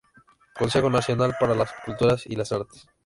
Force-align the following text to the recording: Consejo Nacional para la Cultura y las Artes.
Consejo 0.57 0.89
Nacional 0.89 1.35
para 1.39 1.53
la 1.53 1.67
Cultura 1.85 2.15
y 2.25 2.35
las 2.35 2.51
Artes. 2.51 2.87